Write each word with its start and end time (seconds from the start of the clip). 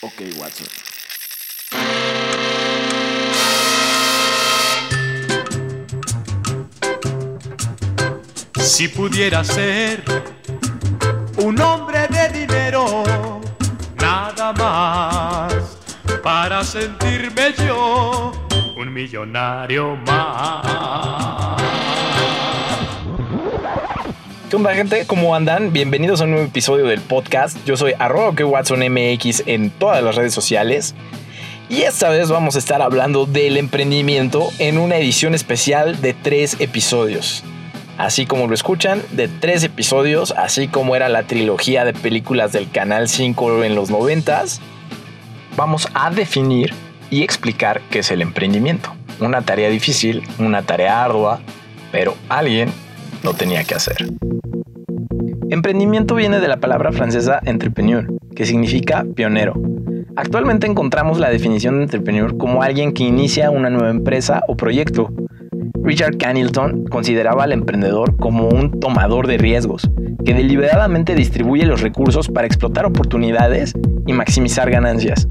Ok, 0.00 0.22
Watson. 0.36 0.66
Si 8.60 8.88
pudiera 8.88 9.42
ser 9.44 10.04
un 11.38 11.60
hombre 11.60 12.06
de 12.08 12.28
dinero, 12.28 13.02
nada 14.00 14.52
más, 14.52 15.52
para 16.22 16.62
sentirme 16.62 17.54
yo 17.66 18.37
un 18.78 18.92
millonario 18.92 19.96
más. 20.06 21.60
¿Qué 24.48 24.54
onda, 24.54 24.72
gente? 24.72 25.04
¿Cómo 25.04 25.34
andan? 25.34 25.72
Bienvenidos 25.72 26.20
a 26.20 26.24
un 26.24 26.30
nuevo 26.30 26.46
episodio 26.46 26.86
del 26.86 27.00
podcast. 27.00 27.58
Yo 27.66 27.76
soy 27.76 27.94
arroba 27.98 28.30
Watson 28.30 28.78
MX 28.78 29.42
en 29.46 29.70
todas 29.70 30.02
las 30.04 30.14
redes 30.14 30.32
sociales. 30.32 30.94
Y 31.68 31.82
esta 31.82 32.08
vez 32.08 32.30
vamos 32.30 32.54
a 32.54 32.60
estar 32.60 32.80
hablando 32.80 33.26
del 33.26 33.56
emprendimiento 33.56 34.48
en 34.60 34.78
una 34.78 34.96
edición 34.96 35.34
especial 35.34 36.00
de 36.00 36.14
tres 36.14 36.56
episodios. 36.60 37.42
Así 37.98 38.26
como 38.26 38.46
lo 38.46 38.54
escuchan, 38.54 39.02
de 39.10 39.26
tres 39.26 39.64
episodios, 39.64 40.30
así 40.30 40.68
como 40.68 40.94
era 40.94 41.08
la 41.08 41.24
trilogía 41.24 41.84
de 41.84 41.94
películas 41.94 42.52
del 42.52 42.70
Canal 42.70 43.08
5 43.08 43.64
en 43.64 43.74
los 43.74 43.90
90 43.90 44.44
vamos 45.58 45.88
a 45.92 46.12
definir 46.12 46.72
y 47.10 47.22
explicar 47.22 47.80
qué 47.90 48.00
es 48.00 48.10
el 48.10 48.22
emprendimiento. 48.22 48.92
Una 49.20 49.42
tarea 49.42 49.68
difícil, 49.68 50.22
una 50.38 50.62
tarea 50.62 51.04
ardua, 51.04 51.40
pero 51.90 52.14
alguien 52.28 52.70
lo 53.22 53.34
tenía 53.34 53.64
que 53.64 53.74
hacer. 53.74 53.96
Emprendimiento 55.50 56.14
viene 56.14 56.40
de 56.40 56.48
la 56.48 56.58
palabra 56.58 56.92
francesa 56.92 57.40
entrepreneur, 57.44 58.06
que 58.36 58.44
significa 58.44 59.04
pionero. 59.14 59.54
Actualmente 60.16 60.66
encontramos 60.66 61.18
la 61.18 61.30
definición 61.30 61.78
de 61.78 61.84
entrepreneur 61.84 62.36
como 62.36 62.62
alguien 62.62 62.92
que 62.92 63.04
inicia 63.04 63.50
una 63.50 63.70
nueva 63.70 63.90
empresa 63.90 64.42
o 64.46 64.56
proyecto, 64.56 65.10
Richard 65.88 66.18
Cannington 66.18 66.84
consideraba 66.84 67.44
al 67.44 67.52
emprendedor 67.52 68.16
como 68.16 68.48
un 68.48 68.78
tomador 68.78 69.26
de 69.26 69.38
riesgos, 69.38 69.88
que 70.22 70.34
deliberadamente 70.34 71.14
distribuye 71.14 71.64
los 71.64 71.80
recursos 71.80 72.28
para 72.28 72.46
explotar 72.46 72.84
oportunidades 72.84 73.72
y 74.06 74.12
maximizar 74.12 74.70
ganancias. 74.70 75.26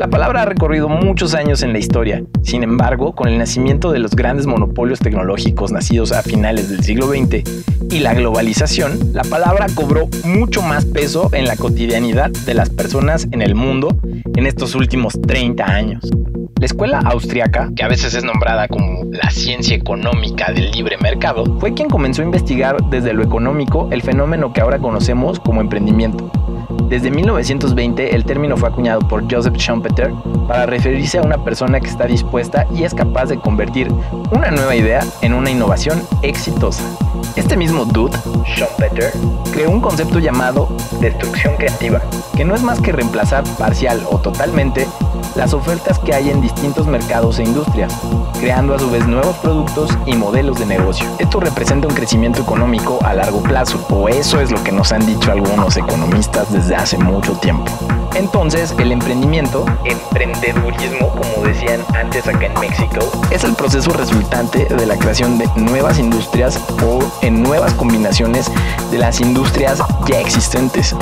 La 0.00 0.08
palabra 0.08 0.40
ha 0.40 0.44
recorrido 0.46 0.88
muchos 0.88 1.34
años 1.34 1.62
en 1.62 1.74
la 1.74 1.78
historia, 1.78 2.24
sin 2.42 2.62
embargo, 2.62 3.14
con 3.14 3.28
el 3.28 3.36
nacimiento 3.36 3.92
de 3.92 3.98
los 3.98 4.12
grandes 4.12 4.46
monopolios 4.46 4.98
tecnológicos 4.98 5.72
nacidos 5.72 6.12
a 6.12 6.22
finales 6.22 6.70
del 6.70 6.82
siglo 6.82 7.06
XX 7.06 7.42
y 7.90 8.00
la 8.00 8.14
globalización, 8.14 9.12
la 9.12 9.24
palabra 9.24 9.66
cobró 9.74 10.08
mucho 10.24 10.62
más 10.62 10.86
peso 10.86 11.28
en 11.34 11.44
la 11.44 11.54
cotidianidad 11.54 12.30
de 12.30 12.54
las 12.54 12.70
personas 12.70 13.28
en 13.30 13.42
el 13.42 13.54
mundo 13.54 13.94
en 14.36 14.46
estos 14.46 14.74
últimos 14.74 15.20
30 15.20 15.66
años. 15.66 16.10
La 16.58 16.64
escuela 16.64 17.00
austriaca, 17.00 17.68
que 17.76 17.84
a 17.84 17.88
veces 17.88 18.14
es 18.14 18.24
nombrada 18.24 18.68
como 18.68 19.04
la 19.10 19.30
ciencia 19.30 19.76
económica 19.76 20.50
del 20.50 20.70
libre 20.70 20.96
mercado, 20.96 21.44
fue 21.60 21.74
quien 21.74 21.90
comenzó 21.90 22.22
a 22.22 22.24
investigar 22.24 22.78
desde 22.88 23.12
lo 23.12 23.22
económico 23.22 23.90
el 23.92 24.00
fenómeno 24.00 24.54
que 24.54 24.62
ahora 24.62 24.78
conocemos 24.78 25.40
como 25.40 25.60
emprendimiento. 25.60 26.32
Desde 26.90 27.12
1920 27.12 28.16
el 28.16 28.24
término 28.24 28.56
fue 28.56 28.68
acuñado 28.68 28.98
por 28.98 29.32
Joseph 29.32 29.54
Schumpeter 29.56 30.12
para 30.48 30.66
referirse 30.66 31.18
a 31.18 31.22
una 31.22 31.38
persona 31.38 31.78
que 31.78 31.86
está 31.86 32.06
dispuesta 32.06 32.66
y 32.74 32.82
es 32.82 32.94
capaz 32.94 33.26
de 33.26 33.38
convertir 33.38 33.92
una 34.32 34.50
nueva 34.50 34.74
idea 34.74 35.06
en 35.22 35.34
una 35.34 35.52
innovación 35.52 36.02
exitosa. 36.22 36.82
Este 37.36 37.56
mismo 37.56 37.84
dude, 37.84 38.18
Schumpeter, 38.44 39.12
creó 39.52 39.70
un 39.70 39.80
concepto 39.80 40.18
llamado 40.18 40.68
destrucción 41.00 41.54
creativa, 41.56 42.00
que 42.36 42.44
no 42.44 42.56
es 42.56 42.62
más 42.64 42.80
que 42.80 42.90
reemplazar 42.90 43.44
parcial 43.56 44.02
o 44.10 44.18
totalmente 44.18 44.88
las 45.36 45.54
ofertas 45.54 45.98
que 46.00 46.12
hay 46.12 46.28
en 46.30 46.40
distintos 46.40 46.88
mercados 46.88 47.38
e 47.38 47.44
industrias, 47.44 47.92
creando 48.40 48.74
a 48.74 48.78
su 48.80 48.90
vez 48.90 49.06
nuevos 49.06 49.36
productos 49.36 49.96
y 50.06 50.14
modelos 50.14 50.58
de 50.58 50.66
negocio. 50.66 51.06
Esto 51.18 51.38
representa 51.38 51.86
un 51.86 51.94
crecimiento 51.94 52.42
económico 52.42 52.98
a 53.04 53.14
largo 53.14 53.40
plazo, 53.42 53.78
o 53.90 54.08
eso 54.08 54.40
es 54.40 54.50
lo 54.50 54.62
que 54.64 54.72
nos 54.72 54.92
han 54.92 55.06
dicho 55.06 55.30
algunos 55.30 55.76
economistas 55.76 56.52
desde 56.52 56.74
hace 56.80 56.96
mucho 56.96 57.34
tiempo. 57.34 57.70
Entonces, 58.14 58.74
el 58.78 58.90
emprendimiento, 58.90 59.66
emprendedurismo, 59.84 61.10
como 61.10 61.46
decían 61.46 61.80
antes 61.94 62.26
acá 62.26 62.46
en 62.46 62.58
México, 62.58 63.10
es 63.30 63.44
el 63.44 63.54
proceso 63.54 63.92
resultante 63.92 64.64
de 64.64 64.86
la 64.86 64.96
creación 64.96 65.36
de 65.38 65.46
nuevas 65.56 65.98
industrias 65.98 66.58
o 66.82 66.98
en 67.20 67.42
nuevas 67.42 67.74
combinaciones 67.74 68.50
de 68.90 68.98
las 68.98 69.20
industrias 69.20 69.78
ya 70.06 70.20
existentes. 70.20 70.94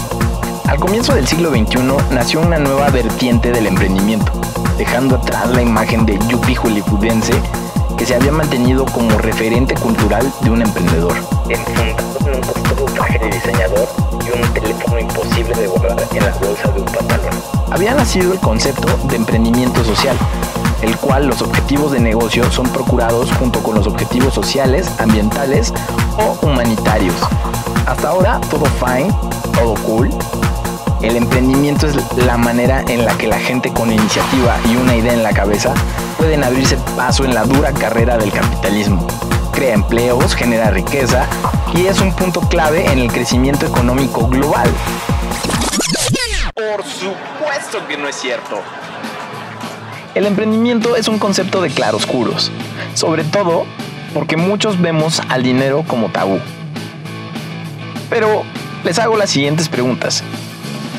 Al 0.67 0.79
comienzo 0.81 1.15
del 1.15 1.27
siglo 1.27 1.51
XXI 1.51 1.79
nació 2.11 2.41
una 2.41 2.59
nueva 2.59 2.91
vertiente 2.91 3.53
del 3.53 3.69
emprendimiento, 3.69 4.33
dejando 4.77 5.17
atrás 5.17 5.49
la 5.51 5.63
imagen 5.63 6.05
de 6.05 6.19
yuppie 6.29 6.57
hollywoodense 6.57 7.35
que 7.97 8.05
se 8.05 8.15
había 8.15 8.33
mantenido 8.33 8.85
como 8.85 9.17
referente 9.19 9.75
cultural 9.75 10.31
de 10.43 10.51
un 10.51 10.63
emprendedor, 10.63 11.17
nacido 18.09 18.33
el 18.33 18.39
concepto 18.39 18.89
de 19.09 19.17
emprendimiento 19.17 19.85
social, 19.85 20.17
el 20.81 20.97
cual 20.97 21.27
los 21.27 21.43
objetivos 21.43 21.93
de 21.93 22.01
negocio 22.01 22.51
son 22.51 22.67
procurados 22.71 23.31
junto 23.33 23.63
con 23.63 23.75
los 23.75 23.87
objetivos 23.87 24.33
sociales, 24.33 24.91
ambientales 24.99 25.75
o 26.17 26.39
humanitarios. 26.47 27.15
Hasta 27.85 28.09
ahora 28.09 28.41
todo 28.49 28.65
fine, 28.65 29.15
todo 29.53 29.75
cool, 29.85 30.09
el 31.03 31.17
emprendimiento 31.17 31.87
es 31.87 31.97
la 32.17 32.39
manera 32.39 32.83
en 32.89 33.05
la 33.05 33.15
que 33.19 33.27
la 33.27 33.39
gente 33.39 33.71
con 33.75 33.93
iniciativa 33.93 34.57
y 34.65 34.77
una 34.77 34.97
idea 34.97 35.13
en 35.13 35.23
la 35.23 35.35
cabeza 35.35 35.75
pueden 36.17 36.43
abrirse 36.45 36.79
paso 36.97 37.27
en 37.27 37.35
la 37.35 37.45
dura 37.45 37.75
carrera 37.75 38.17
del 38.17 38.33
capitalismo. 38.33 39.07
Crea 39.53 39.75
empleos, 39.75 40.35
genera 40.35 40.71
riqueza 40.71 41.27
y 41.75 41.85
es 41.85 42.01
un 42.01 42.15
punto 42.15 42.41
clave 42.41 42.91
en 42.91 43.01
el 43.01 43.13
crecimiento 43.13 43.67
económico 43.67 44.27
global. 44.29 44.71
Por 46.59 46.85
supuesto 46.85 47.87
que 47.87 47.97
no 47.97 48.09
es 48.09 48.17
cierto. 48.17 48.61
El 50.17 50.27
emprendimiento 50.27 50.97
es 50.97 51.07
un 51.07 51.21
concepto 51.21 51.63
de 51.63 51.71
claroscuros, 51.71 52.51
sobre 52.95 53.23
todo 53.23 53.65
porque 54.13 54.37
muchos 54.37 54.81
vemos 54.81 55.23
al 55.29 55.45
dinero 55.45 55.85
como 55.87 56.09
tabú. 56.09 56.41
Pero 58.11 58.43
les 58.83 58.99
hago 58.99 59.17
las 59.17 59.31
siguientes 59.31 59.69
preguntas. 59.69 60.25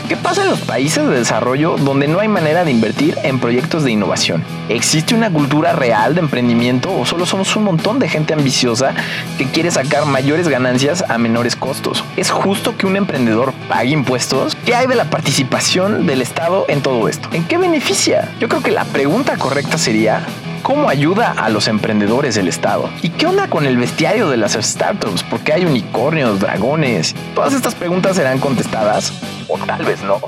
¿Qué 0.09 0.18
pasa 0.18 0.42
en 0.42 0.50
los 0.50 0.62
países 0.62 1.08
de 1.08 1.18
desarrollo 1.18 1.75
donde 1.78 2.08
no 2.08 2.20
hay 2.20 2.28
manera 2.28 2.66
de 2.66 2.72
invertir 2.72 3.16
en 3.22 3.40
proyectos 3.40 3.84
de 3.84 3.92
innovación? 3.92 4.44
¿Existe 4.68 5.14
una 5.14 5.31
cultura 5.31 5.74
real 5.74 6.16
de 6.16 6.22
emprendimiento 6.22 6.92
o 6.92 7.06
solo 7.06 7.28
somos 7.28 7.56
un 7.56 7.66
montón 7.66 8.00
de 8.00 8.09
gente 8.09 8.34
ambiciosa 8.34 8.96
que 9.38 9.46
quiere 9.46 9.70
sacar 9.70 10.08
mayores 10.08 10.47
ganancias 10.47 11.06
a 11.08 11.20
menores 11.20 11.56
costos? 11.56 12.03
¿Es 12.18 12.31
justo 12.31 12.75
que 12.75 12.88
un 12.88 12.96
emprendedor 12.96 13.53
pague 13.68 13.92
impuestos? 13.92 14.58
¿Qué 14.66 14.74
hay 14.74 14.88
de 14.88 14.96
la 14.96 15.12
participación 15.12 16.08
del 16.08 16.24
Estado 16.24 16.66
en 16.70 16.81
todo 16.81 17.08
esto? 17.08 17.30
¿En 17.31 17.44
qué 17.44 17.59
beneficia? 17.59 18.34
Yo 18.40 18.50
creo 18.50 18.64
que 18.64 18.72
la 18.72 18.86
pregunta 18.86 19.38
correcta 19.38 19.78
sería, 19.78 20.26
¿Cómo 20.62 20.90
ayuda 20.90 21.31
a 21.31 21.50
los 21.50 21.68
emprendedores 21.68 22.38
el 22.38 22.47
Estado? 22.47 22.90
¿Y 23.02 23.09
qué 23.09 23.25
onda 23.25 23.50
con 23.50 23.66
el 23.66 23.78
bestiario 23.78 24.30
de 24.30 24.38
las 24.38 24.53
startups? 24.53 25.24
¿Por 25.24 25.40
qué 25.40 25.53
hay 25.53 25.66
unicornios, 25.66 26.40
dragones? 26.40 27.16
Todas 27.34 27.53
estas 27.53 27.75
preguntas 27.75 28.18
serán 28.18 28.40
contestadas, 28.40 29.14
o 29.47 29.58
tal 29.58 29.86
vez 29.86 30.03
no, 30.03 30.20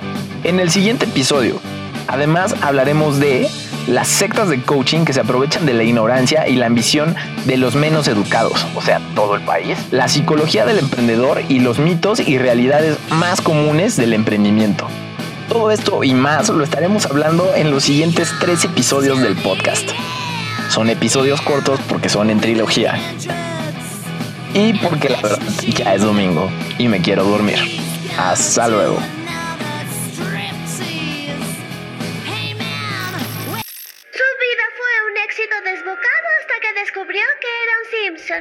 en 0.44 0.60
el 0.60 0.72
siguiente 0.72 1.06
episodio. 1.06 1.60
Además, 2.08 2.56
hablaremos 2.62 3.20
de 3.20 3.48
las 3.88 4.08
sectas 4.08 4.50
de 4.50 4.62
coaching 4.62 5.06
que 5.06 5.14
se 5.14 5.20
aprovechan 5.20 5.66
de 5.66 5.74
la 5.74 5.84
ignorancia 5.84 6.48
y 6.48 6.56
la 6.56 6.68
ambición 6.68 7.16
de 7.46 7.58
los 7.58 7.76
menos 7.76 8.08
educados, 8.08 8.66
o 8.76 8.82
sea, 8.82 9.02
todo 9.16 9.36
el 9.36 9.42
país, 9.42 9.78
la 9.92 10.08
psicología 10.08 10.66
del 10.66 10.80
emprendedor 10.80 11.42
y 11.50 11.60
los 11.60 11.78
mitos 11.78 12.20
y 12.20 12.38
realidades 12.38 12.98
más 13.12 13.42
comunes 13.42 13.98
del 13.98 14.14
emprendimiento. 14.14 14.88
Todo 15.50 15.72
esto 15.72 16.04
y 16.04 16.14
más 16.14 16.50
lo 16.50 16.64
estaremos 16.64 17.06
hablando 17.06 17.54
en 17.54 17.72
los 17.72 17.84
siguientes 17.84 18.34
tres 18.40 18.64
episodios 18.64 19.20
del 19.20 19.36
podcast. 19.36 19.90
Son 20.72 20.90
episodios 20.90 21.42
cortos 21.42 21.82
porque 21.90 22.08
son 22.08 22.30
en 22.30 22.40
trilogía. 22.40 22.98
Y 24.54 24.72
porque 24.76 25.10
la 25.10 25.20
verdad 25.22 25.42
ya 25.68 25.94
es 25.94 26.02
domingo 26.02 26.50
y 26.78 26.88
me 26.88 27.02
quiero 27.02 27.26
dormir. 27.26 27.58
Hasta 28.18 28.70
luego. 28.70 28.96
Su 28.96 29.02
vida 34.40 34.66
fue 34.78 34.94
un 35.12 35.18
éxito 35.26 35.56
desbocado 35.66 36.28
hasta 36.40 36.56
que 36.62 36.72
descubrió 36.80 37.26
que 37.42 37.50
era 37.64 37.74
un 37.82 37.88
Simpson. 38.16 38.40